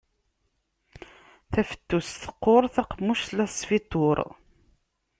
[1.51, 4.19] Tafettust teqqur, taqemmuct la tesfituṛ.